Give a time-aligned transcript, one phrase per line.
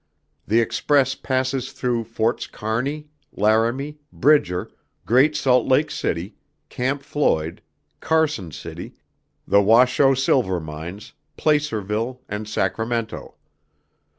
[0.47, 4.71] The Express passes through Forts Kearney, Laramie, Bridger,
[5.05, 6.33] Great Salt Lake City,
[6.69, 7.61] Camp Floyd,
[7.99, 8.95] Carson City,
[9.47, 13.35] The Washoe Silver Mines, Placerville, and Sacramento.